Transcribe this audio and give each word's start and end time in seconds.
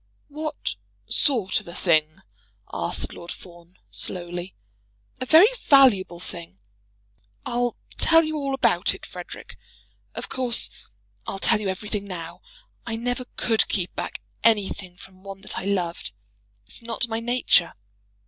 "What 0.29 0.77
sort 1.05 1.59
of 1.59 1.67
a 1.67 1.75
thing?" 1.75 2.21
asked 2.73 3.13
Lord 3.13 3.31
Fawn 3.31 3.77
slowly. 3.91 4.55
"A 5.19 5.27
very 5.27 5.49
valuable 5.67 6.19
thing. 6.19 6.57
I'll 7.45 7.77
tell 7.99 8.23
you 8.23 8.35
all 8.35 8.55
about 8.55 8.95
it, 8.95 9.05
Frederic. 9.05 9.59
Of 10.15 10.27
course 10.27 10.71
I'll 11.27 11.37
tell 11.37 11.61
you 11.61 11.69
everything 11.69 12.05
now. 12.05 12.41
I 12.83 12.95
never 12.95 13.25
could 13.37 13.67
keep 13.67 13.95
back 13.95 14.23
anything 14.43 14.97
from 14.97 15.21
one 15.21 15.41
that 15.41 15.59
I 15.59 15.65
loved. 15.65 16.13
It's 16.65 16.81
not 16.81 17.07
my 17.07 17.19
nature. 17.19 17.73